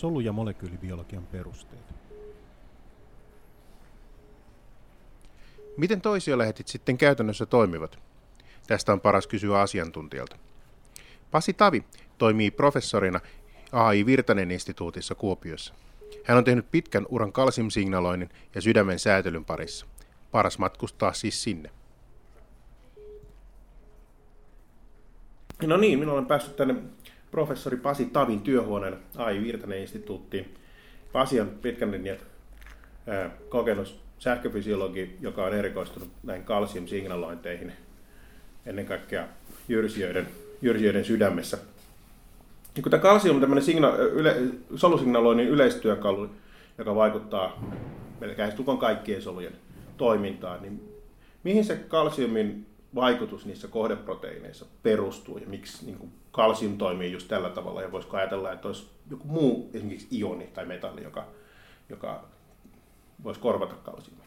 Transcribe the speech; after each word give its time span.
solu- 0.00 0.20
ja 0.20 0.32
molekyylibiologian 0.32 1.26
perusteet. 1.26 1.94
Miten 5.76 6.00
toisiolehtit 6.00 6.68
sitten 6.68 6.98
käytännössä 6.98 7.46
toimivat? 7.46 7.98
Tästä 8.66 8.92
on 8.92 9.00
paras 9.00 9.26
kysyä 9.26 9.60
asiantuntijalta. 9.60 10.36
Pasi 11.30 11.52
Tavi 11.52 11.84
toimii 12.18 12.50
professorina 12.50 13.20
AI 13.72 14.06
Virtanen 14.06 14.50
instituutissa 14.50 15.14
Kuopiossa. 15.14 15.74
Hän 16.24 16.38
on 16.38 16.44
tehnyt 16.44 16.70
pitkän 16.70 17.06
uran 17.08 17.32
kalsimsignaloinnin 17.32 18.28
ja 18.54 18.60
sydämen 18.60 18.98
säätelyn 18.98 19.44
parissa. 19.44 19.86
Paras 20.30 20.58
matkustaa 20.58 21.12
siis 21.12 21.42
sinne. 21.42 21.70
No 25.66 25.76
niin, 25.76 25.98
minä 25.98 26.12
olen 26.12 26.26
päässyt 26.26 26.56
tänne 26.56 26.74
professori 27.30 27.76
Pasi 27.76 28.04
Tavin 28.04 28.40
työhuoneen 28.40 28.96
AI 29.16 29.40
Virtanen 29.40 29.78
instituuttiin. 29.78 30.54
Pasi 31.12 31.40
on 31.40 31.48
pitkän 31.62 31.90
linjan 31.90 32.16
kokenut 33.48 34.00
sähköfysiologi, 34.18 35.16
joka 35.20 35.44
on 35.44 35.54
erikoistunut 35.54 36.08
näihin 36.22 36.44
kalsiumsignalointeihin, 36.44 37.72
ennen 38.66 38.86
kaikkea 38.86 39.26
jyrsijöiden, 39.68 40.28
jyrsijöiden 40.62 41.04
sydämessä. 41.04 41.58
Ja 42.76 42.82
kun 42.82 42.90
tämä 42.90 43.02
kalsium 43.02 43.36
on 43.36 43.40
tämmöinen 43.40 43.64
signa- 43.64 43.96
yle, 43.96 44.36
solusignaloinnin 44.76 45.48
yleistyökalu, 45.48 46.28
joka 46.78 46.94
vaikuttaa 46.94 47.64
melkein 48.20 48.52
kaikkien 48.78 49.22
solujen 49.22 49.52
toimintaan, 49.96 50.62
niin 50.62 50.92
mihin 51.44 51.64
se 51.64 51.76
kalsiumin 51.76 52.66
vaikutus 52.94 53.46
niissä 53.46 53.68
kohdeproteiineissa 53.68 54.66
perustuu 54.82 55.38
ja 55.38 55.46
miksi 55.46 55.86
niin 55.86 55.98
kuin 55.98 56.12
kalsium 56.32 56.78
toimii 56.78 57.12
just 57.12 57.28
tällä 57.28 57.50
tavalla 57.50 57.82
ja 57.82 57.92
voisiko 57.92 58.16
ajatella, 58.16 58.52
että 58.52 58.68
olisi 58.68 58.86
joku 59.10 59.28
muu 59.28 59.70
esimerkiksi 59.74 60.18
ioni 60.18 60.46
tai 60.46 60.66
metalli, 60.66 61.02
joka, 61.02 61.26
joka 61.88 62.24
voisi 63.24 63.40
korvata 63.40 63.74
kalsiumia? 63.74 64.24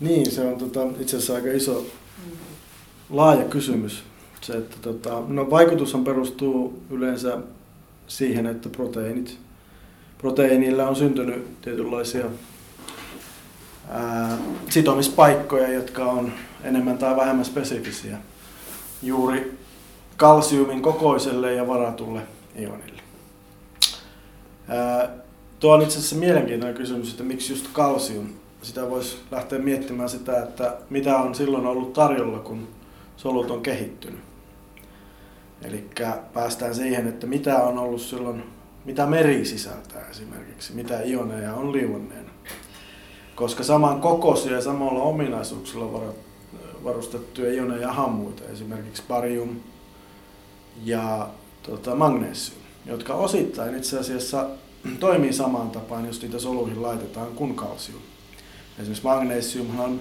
Niin, 0.00 0.30
se 0.30 0.40
on 0.40 0.58
tota, 0.58 0.80
itse 1.00 1.16
asiassa 1.16 1.34
aika 1.34 1.48
iso, 1.48 1.86
laaja 3.10 3.44
kysymys. 3.44 4.04
Se, 4.40 4.52
että 4.52 4.76
tota, 4.82 5.22
no, 5.28 5.50
vaikutushan 5.50 6.04
perustuu 6.04 6.82
yleensä 6.90 7.38
siihen, 8.06 8.46
että 8.46 8.68
proteiinit, 8.68 9.38
proteiinilla 10.18 10.88
on 10.88 10.96
syntynyt 10.96 11.60
tietynlaisia 11.60 12.24
sitomispaikkoja, 14.68 15.72
jotka 15.72 16.04
on 16.04 16.32
enemmän 16.64 16.98
tai 16.98 17.16
vähemmän 17.16 17.44
spesifisiä 17.44 18.18
juuri 19.02 19.58
kalsiumin 20.16 20.82
kokoiselle 20.82 21.54
ja 21.54 21.66
varatulle 21.66 22.20
ionille. 22.58 23.02
Tuo 25.60 25.74
on 25.74 25.82
itse 25.82 25.98
asiassa 25.98 26.16
mielenkiintoinen 26.16 26.76
kysymys, 26.76 27.10
että 27.10 27.22
miksi 27.22 27.52
just 27.52 27.66
kalsium. 27.72 28.26
Sitä 28.62 28.90
voisi 28.90 29.18
lähteä 29.30 29.58
miettimään 29.58 30.08
sitä, 30.08 30.42
että 30.42 30.76
mitä 30.90 31.16
on 31.16 31.34
silloin 31.34 31.66
ollut 31.66 31.92
tarjolla, 31.92 32.38
kun 32.38 32.68
solut 33.16 33.50
on 33.50 33.62
kehittynyt. 33.62 34.20
Eli 35.64 35.90
päästään 36.34 36.74
siihen, 36.74 37.08
että 37.08 37.26
mitä 37.26 37.56
on 37.62 37.78
ollut 37.78 38.00
silloin, 38.00 38.42
mitä 38.84 39.06
meri 39.06 39.44
sisältää 39.44 40.08
esimerkiksi, 40.10 40.72
mitä 40.74 41.00
ioneja 41.02 41.54
on 41.54 41.72
liuenneena. 41.72 42.30
Koska 43.40 43.64
saman 43.64 44.00
kokoisia 44.00 44.52
ja 44.52 44.62
samalla 44.62 45.02
ominaisuuksilla 45.02 46.12
varustettuja 46.84 47.54
ioneja 47.54 47.80
ja 47.80 47.92
hammuita, 47.92 48.42
esimerkiksi 48.52 49.02
barium 49.08 49.56
ja 50.84 51.28
tota, 51.62 51.94
magnesium, 51.94 52.60
jotka 52.86 53.14
osittain 53.14 53.76
itse 53.76 53.98
asiassa 53.98 54.46
toimii 55.00 55.32
samaan 55.32 55.70
tapaan, 55.70 56.06
jos 56.06 56.22
niitä 56.22 56.38
soluihin 56.38 56.82
laitetaan, 56.82 57.26
kuin 57.26 57.54
kalsium. 57.54 58.00
Esimerkiksi 58.78 59.04
magnesiumhan 59.04 59.84
on 59.84 60.00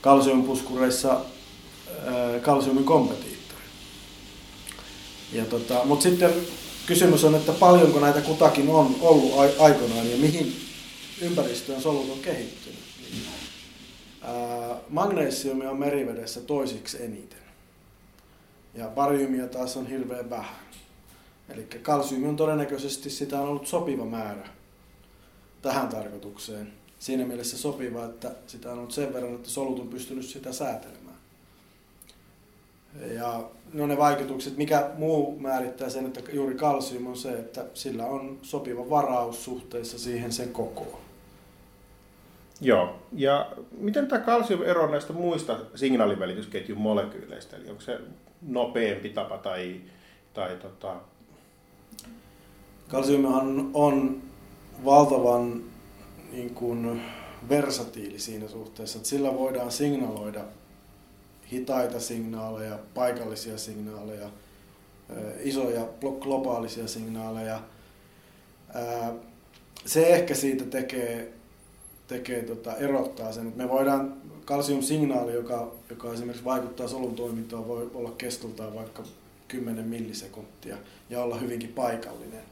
kalsiumpuskureissa 0.00 1.20
kalsiumin 2.42 2.84
kompetiittori. 2.84 3.64
Tota, 5.50 5.80
Mutta 5.84 6.02
sitten 6.02 6.30
kysymys 6.86 7.24
on, 7.24 7.34
että 7.34 7.52
paljonko 7.52 8.00
näitä 8.00 8.20
kutakin 8.20 8.68
on 8.68 8.96
ollut 9.00 9.32
aikoinaan 9.58 10.10
ja 10.10 10.16
mihin 10.16 10.64
ympäristöön 11.22 11.82
solut 11.82 12.10
on 12.10 12.18
kehittynyt. 12.18 12.78
Magnesiumia 14.88 15.70
on 15.70 15.78
merivedessä 15.78 16.40
toisiksi 16.40 17.04
eniten. 17.04 17.38
Ja 18.74 18.88
bariumia 18.88 19.48
taas 19.48 19.76
on 19.76 19.86
hirveän 19.86 20.30
vähän. 20.30 20.64
Eli 21.48 21.64
kalsiumi 21.82 22.28
on 22.28 22.36
todennäköisesti 22.36 23.10
sitä 23.10 23.40
on 23.40 23.48
ollut 23.48 23.66
sopiva 23.66 24.04
määrä 24.04 24.48
tähän 25.62 25.88
tarkoitukseen. 25.88 26.72
Siinä 26.98 27.26
mielessä 27.26 27.58
sopiva, 27.58 28.04
että 28.04 28.34
sitä 28.46 28.72
on 28.72 28.78
ollut 28.78 28.92
sen 28.92 29.12
verran, 29.12 29.34
että 29.34 29.50
solut 29.50 29.80
on 29.80 29.88
pystynyt 29.88 30.24
sitä 30.26 30.52
säätelemään. 30.52 31.13
Ja 33.14 33.44
no 33.72 33.86
ne 33.86 33.96
vaikutukset, 33.96 34.56
mikä 34.56 34.90
muu 34.98 35.38
määrittää 35.38 35.88
sen, 35.88 36.06
että 36.06 36.20
juuri 36.32 36.54
kalsium 36.54 37.06
on 37.06 37.16
se, 37.16 37.32
että 37.32 37.64
sillä 37.74 38.06
on 38.06 38.38
sopiva 38.42 38.90
varaus 38.90 39.44
suhteessa 39.44 39.98
siihen 39.98 40.32
sen 40.32 40.52
kokoon. 40.52 40.98
Joo, 42.60 42.96
ja 43.12 43.52
miten 43.78 44.06
tämä 44.06 44.24
kalsium 44.24 44.62
eroaa 44.62 44.90
näistä 44.90 45.12
muista 45.12 45.58
signaalivälitysketjun 45.74 46.78
molekyyleistä? 46.78 47.56
Eli 47.56 47.70
onko 47.70 47.80
se 47.80 47.98
nopeampi 48.42 49.08
tapa 49.08 49.38
tai, 49.38 49.80
tai 50.34 50.56
tota... 50.56 50.96
Kalsiumihan 52.88 53.70
on 53.74 54.22
valtavan 54.84 55.62
niin 56.32 56.54
kuin, 56.54 57.02
versatiili 57.48 58.18
siinä 58.18 58.48
suhteessa, 58.48 58.98
että 58.98 59.08
sillä 59.08 59.34
voidaan 59.34 59.72
signaloida 59.72 60.40
hitaita 61.54 62.00
signaaleja, 62.00 62.78
paikallisia 62.94 63.58
signaaleja, 63.58 64.30
isoja 65.42 65.88
globaalisia 66.20 66.88
signaaleja. 66.88 67.60
Se 69.86 70.06
ehkä 70.06 70.34
siitä 70.34 70.64
tekee, 70.64 71.32
tekee 72.08 72.42
tota, 72.42 72.76
erottaa 72.76 73.32
sen, 73.32 73.46
että 73.46 73.62
me 73.62 73.68
voidaan 73.68 74.16
kalsiumsignaali, 74.44 75.34
joka, 75.34 75.72
joka 75.90 76.12
esimerkiksi 76.12 76.44
vaikuttaa 76.44 76.88
solun 76.88 77.14
toimintaan, 77.14 77.68
voi 77.68 77.90
olla 77.94 78.10
kestoltaan 78.10 78.74
vaikka 78.74 79.02
10 79.48 79.84
millisekuntia 79.84 80.76
ja 81.10 81.22
olla 81.22 81.38
hyvinkin 81.38 81.72
paikallinen. 81.72 82.42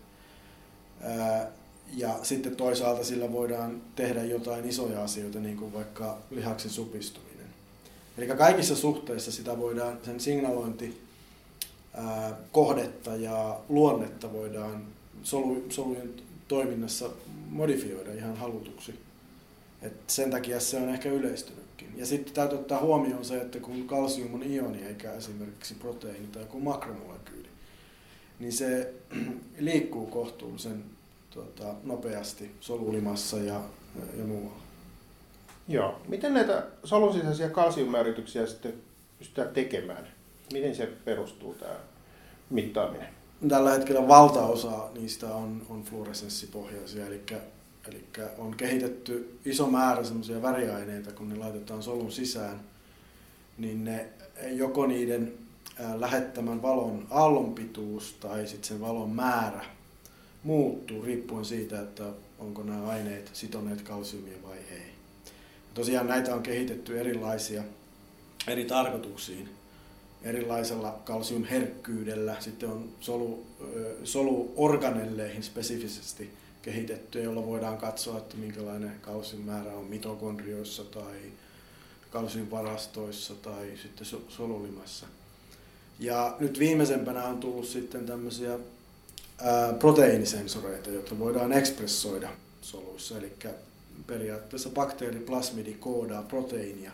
Ja 1.96 2.18
sitten 2.22 2.56
toisaalta 2.56 3.04
sillä 3.04 3.32
voidaan 3.32 3.82
tehdä 3.96 4.24
jotain 4.24 4.68
isoja 4.68 5.02
asioita, 5.02 5.41
niin 5.41 5.56
kuin 5.56 5.72
vaikka 5.72 6.18
lihaksen 6.30 6.70
supistuminen. 6.70 7.31
Eli 8.18 8.26
kaikissa 8.26 8.76
suhteissa 8.76 9.32
sitä 9.32 9.58
voidaan, 9.58 9.98
sen 10.02 10.20
signalointi, 10.20 11.02
kohdetta 12.52 13.16
ja 13.16 13.60
luonnetta 13.68 14.32
voidaan 14.32 14.84
solu, 15.22 15.64
solujen 15.68 16.14
toiminnassa 16.48 17.10
modifioida 17.50 18.12
ihan 18.12 18.36
halutuksi. 18.36 18.94
Et 19.82 19.92
sen 20.06 20.30
takia 20.30 20.60
se 20.60 20.76
on 20.76 20.88
ehkä 20.88 21.08
yleistynytkin. 21.08 21.92
Ja 21.96 22.06
sitten 22.06 22.34
täytyy 22.34 22.58
ottaa 22.58 22.80
huomioon 22.80 23.24
se, 23.24 23.40
että 23.40 23.60
kun 23.60 23.86
kalsium 23.86 24.34
on 24.34 24.42
ioni 24.42 24.82
eikä 24.82 25.12
esimerkiksi 25.12 25.74
proteiini 25.74 26.26
tai 26.26 26.42
joku 26.42 26.60
makromolekyyli, 26.60 27.48
niin 28.38 28.52
se 28.52 28.92
liikkuu 29.58 30.06
kohtuullisen 30.06 30.84
tuota, 31.30 31.74
nopeasti 31.84 32.50
solulimassa 32.60 33.36
ja, 33.36 33.60
ja 34.18 34.24
muualla. 34.24 34.72
Joo. 35.68 36.00
Miten 36.08 36.34
näitä 36.34 36.62
solun 36.84 37.12
sisäisiä 37.12 37.48
kalsiummäärityksiä 37.48 38.46
sitten 38.46 38.74
pystytään 39.18 39.48
tekemään? 39.48 40.09
Miten 40.53 40.74
se 40.74 40.86
perustuu 40.86 41.54
tämä 41.54 41.74
mittaaminen? 42.50 43.09
Tällä 43.48 43.70
hetkellä 43.70 44.09
valtaosa 44.09 44.88
niistä 44.94 45.34
on, 45.34 45.62
on 45.68 45.82
fluoresenssipohjaisia, 45.82 47.06
eli, 47.06 47.22
eli 47.88 48.04
on 48.38 48.56
kehitetty 48.56 49.38
iso 49.44 49.66
määrä 49.66 50.04
semmoisia 50.04 50.42
väriaineita, 50.42 51.12
kun 51.12 51.28
ne 51.28 51.36
laitetaan 51.36 51.82
solun 51.82 52.12
sisään, 52.12 52.60
niin 53.58 53.84
ne 53.84 54.08
joko 54.50 54.86
niiden 54.86 55.32
lähettämän 55.94 56.62
valon 56.62 57.06
aallonpituus 57.10 58.12
tai 58.20 58.47
sitten 58.47 58.68
sen 58.68 58.80
valon 58.80 59.10
määrä 59.10 59.65
muuttuu 60.42 61.03
riippuen 61.03 61.44
siitä, 61.44 61.80
että 61.80 62.04
onko 62.38 62.62
nämä 62.62 62.88
aineet 62.88 63.30
sitoneet 63.32 63.82
kalsiumia 63.82 64.42
vai 64.42 64.56
ei. 64.56 64.91
Tosiaan 65.74 66.07
näitä 66.07 66.34
on 66.34 66.42
kehitetty 66.42 67.01
erilaisia 67.01 67.63
eri 68.47 68.65
tarkoituksiin 68.65 69.48
erilaisella 70.22 71.01
kalsiumherkkyydellä. 71.04 72.36
Sitten 72.41 72.69
on 72.69 72.89
solu, 73.01 73.47
soluorganelleihin 74.04 75.42
spesifisesti 75.42 76.30
kehitetty, 76.63 77.22
jolla 77.22 77.47
voidaan 77.47 77.78
katsoa, 77.78 78.19
että 78.19 78.36
minkälainen 78.36 79.01
kalsiumäärä 79.01 79.72
on 79.72 79.84
mitokondrioissa 79.84 80.84
tai 80.84 81.16
kalsiumvarastoissa 82.10 83.34
tai 83.34 83.72
sitten 83.83 84.07
solulimassa. 84.28 85.07
Ja 85.98 86.36
nyt 86.41 86.59
viimeisempänä 86.59 87.25
on 87.25 87.39
tullut 87.39 87.66
sitten 87.66 88.07
tämmöisiä 88.07 88.59
proteiinisensoreita, 89.78 90.91
joita 90.91 91.18
voidaan 91.18 91.53
ekspressoida 91.53 92.28
soluissa. 92.60 93.18
Eli 93.18 93.33
periaatteessa 94.06 94.71
bakteeriplasmidi 94.71 95.74
koodaa 95.74 96.22
proteiinia, 96.22 96.92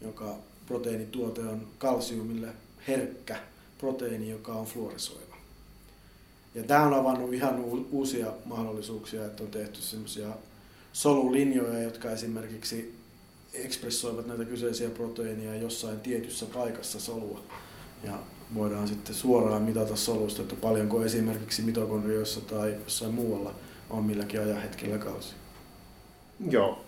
joka 0.00 0.34
proteiinituote 0.66 1.40
on 1.40 1.68
kalsiumille 1.78 2.48
herkkä 2.88 3.36
proteiini, 3.78 4.30
joka 4.30 4.52
on 4.52 4.66
fluorisoiva. 4.66 5.36
Ja 6.54 6.62
tämä 6.62 6.82
on 6.82 6.94
avannut 6.94 7.32
ihan 7.32 7.64
uusia 7.90 8.26
mahdollisuuksia, 8.44 9.26
että 9.26 9.42
on 9.42 9.50
tehty 9.50 9.82
sellaisia 9.82 10.28
solulinjoja, 10.92 11.82
jotka 11.82 12.10
esimerkiksi 12.10 12.94
ekspressoivat 13.54 14.26
näitä 14.26 14.44
kyseisiä 14.44 14.90
proteiineja 14.90 15.54
jossain 15.54 16.00
tietyssä 16.00 16.46
paikassa 16.46 17.00
solua. 17.00 17.40
Ja 18.04 18.18
voidaan 18.54 18.88
sitten 18.88 19.14
suoraan 19.14 19.62
mitata 19.62 19.96
solusta, 19.96 20.42
että 20.42 20.56
paljonko 20.56 21.04
esimerkiksi 21.04 21.62
mitokondrioissa 21.62 22.40
tai 22.40 22.76
jossain 22.84 23.14
muualla 23.14 23.54
on 23.90 24.04
milläkin 24.04 24.40
ajanhetkellä 24.40 24.98
kalsi. 24.98 25.34
Joo. 26.50 26.84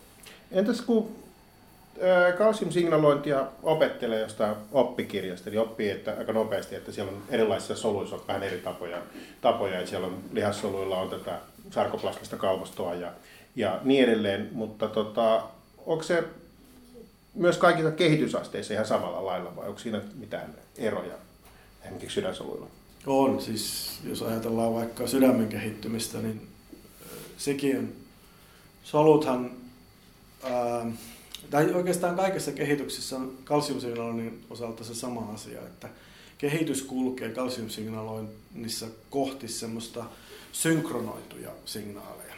Entäs 0.50 0.80
kun 0.80 1.24
kalsiumsignalointia 2.38 3.46
opettelee 3.62 4.20
jostain 4.20 4.56
oppikirjasta, 4.72 5.50
niin 5.50 5.60
oppii 5.60 5.90
että 5.90 6.14
aika 6.18 6.32
nopeasti, 6.32 6.74
että 6.74 6.92
siellä 6.92 7.12
on 7.12 7.22
erilaisissa 7.28 7.76
soluissa 7.76 8.16
on 8.16 8.22
vähän 8.28 8.42
eri 8.42 8.58
tapoja, 8.58 8.98
tapoja 9.40 9.78
että 9.78 9.90
siellä 9.90 10.06
on 10.06 10.18
lihassoluilla 10.32 10.98
on 10.98 11.10
tätä 11.10 11.38
sarkoplasmista 11.70 12.36
kalvostoa 12.36 12.94
ja, 12.94 13.12
ja 13.56 13.80
niin 13.84 14.04
edelleen, 14.04 14.48
mutta 14.52 14.88
tota, 14.88 15.42
onko 15.86 16.02
se 16.02 16.24
myös 17.34 17.58
kaikissa 17.58 17.90
kehitysasteissa 17.90 18.74
ihan 18.74 18.86
samalla 18.86 19.26
lailla 19.26 19.56
vai 19.56 19.68
onko 19.68 19.80
siinä 19.80 20.00
mitään 20.14 20.54
eroja 20.78 21.14
esimerkiksi 21.82 22.14
sydänsoluilla? 22.14 22.66
On, 23.06 23.40
siis 23.40 23.92
jos 24.04 24.22
ajatellaan 24.22 24.74
vaikka 24.74 25.06
sydämen 25.06 25.48
kehittymistä, 25.48 26.18
niin 26.18 26.48
sekin 27.36 27.78
on, 27.78 27.92
soluthan, 28.84 29.50
ää, 30.42 30.86
tai 31.50 31.72
oikeastaan 31.74 32.16
kaikessa 32.16 32.52
kehityksessä 32.52 33.16
on 33.16 33.38
kalsiumsignaloinnin 33.44 34.44
osalta 34.50 34.84
se 34.84 34.94
sama 34.94 35.32
asia, 35.34 35.60
että 35.60 35.88
kehitys 36.38 36.82
kulkee 36.82 37.28
kalsiumsignaloinnissa 37.28 38.86
kohti 39.10 39.48
semmoista 39.48 40.04
synkronoituja 40.52 41.50
signaaleja. 41.64 42.34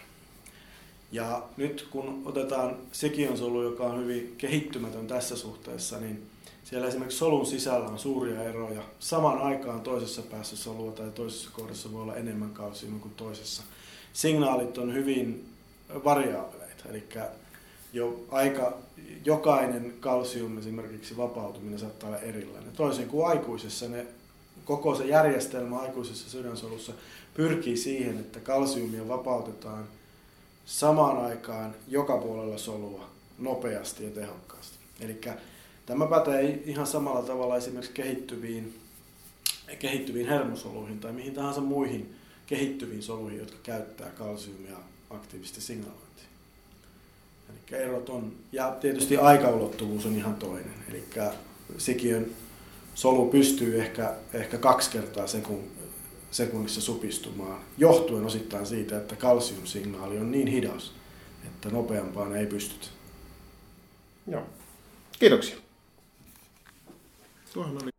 Ja 1.12 1.42
nyt 1.56 1.88
kun 1.90 2.22
otetaan 2.24 2.76
sekion 2.92 3.38
solu, 3.38 3.62
joka 3.62 3.84
on 3.84 4.00
hyvin 4.00 4.34
kehittymätön 4.38 5.06
tässä 5.06 5.36
suhteessa, 5.36 6.00
niin 6.00 6.22
siellä 6.64 6.88
esimerkiksi 6.88 7.18
solun 7.18 7.46
sisällä 7.46 7.86
on 7.86 7.98
suuria 7.98 8.42
eroja. 8.42 8.82
Samaan 8.98 9.38
aikaan 9.38 9.80
toisessa 9.80 10.22
päässä 10.22 10.56
solua 10.56 10.92
tai 10.92 11.10
toisessa 11.10 11.50
kohdassa 11.52 11.92
voi 11.92 12.02
olla 12.02 12.16
enemmän 12.16 12.50
kalsiumia 12.50 13.00
kuin 13.00 13.14
toisessa. 13.14 13.62
Signaalit 14.12 14.78
on 14.78 14.94
hyvin 14.94 15.55
variaabeleita, 16.04 16.88
eli 16.88 17.04
jo 17.92 18.26
aika, 18.30 18.78
jokainen 19.24 19.94
kalsium 20.00 20.58
esimerkiksi 20.58 21.16
vapautuminen 21.16 21.78
saattaa 21.78 22.08
olla 22.08 22.18
erilainen. 22.18 22.72
Toisin 22.72 23.08
kuin 23.08 23.26
aikuisessa, 23.26 23.88
ne, 23.88 24.06
koko 24.64 24.94
se 24.94 25.04
järjestelmä 25.04 25.78
aikuisessa 25.78 26.30
sydänsolussa 26.30 26.92
pyrkii 27.34 27.76
siihen, 27.76 28.18
että 28.18 28.40
kalsiumia 28.40 29.08
vapautetaan 29.08 29.88
samaan 30.66 31.24
aikaan 31.24 31.74
joka 31.88 32.18
puolella 32.18 32.58
solua 32.58 33.10
nopeasti 33.38 34.04
ja 34.04 34.10
tehokkaasti. 34.10 34.76
Eli 35.00 35.20
tämä 35.86 36.06
pätee 36.06 36.62
ihan 36.64 36.86
samalla 36.86 37.22
tavalla 37.22 37.56
esimerkiksi 37.56 37.92
kehittyviin, 37.92 38.78
kehittyviin 39.78 40.28
hermosoluihin 40.28 41.00
tai 41.00 41.12
mihin 41.12 41.34
tahansa 41.34 41.60
muihin 41.60 42.14
kehittyviin 42.46 43.02
soluihin, 43.02 43.38
jotka 43.38 43.56
käyttää 43.62 44.10
kalsiumia 44.10 44.76
aktiivisesti 45.10 45.60
signalointiin. 45.60 46.28
Eli 47.48 47.82
erot 47.82 48.08
on, 48.08 48.32
ja 48.52 48.76
tietysti 48.80 49.16
aikaulottuvuus 49.16 50.06
on 50.06 50.16
ihan 50.16 50.34
toinen. 50.34 50.74
Eli 50.88 51.04
sikiön 51.78 52.26
solu 52.94 53.28
pystyy 53.28 53.80
ehkä, 53.80 54.14
ehkä 54.32 54.58
kaksi 54.58 54.90
kertaa 54.90 55.26
sekun, 55.26 55.64
sekunnissa 56.30 56.80
supistumaan, 56.80 57.60
johtuen 57.78 58.24
osittain 58.24 58.66
siitä, 58.66 58.96
että 58.96 59.16
kalsiumsignaali 59.16 60.18
on 60.18 60.30
niin 60.30 60.48
hidas, 60.48 60.92
että 61.46 61.68
nopeampaan 61.68 62.36
ei 62.36 62.46
pystytä. 62.46 62.86
Joo. 64.26 64.42
Kiitoksia. 65.18 65.56
Tuohon 67.52 67.82
oli 67.82 67.95